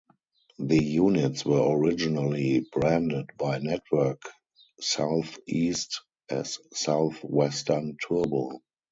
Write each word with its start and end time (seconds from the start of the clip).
The 0.57 0.83
units 0.83 1.45
were 1.45 1.77
originally 1.77 2.65
branded 2.73 3.29
by 3.37 3.59
Network 3.59 4.23
SouthEast 4.81 5.97
as 6.27 6.57
South 6.73 7.23
Western 7.23 7.97
Turbo. 7.97 8.61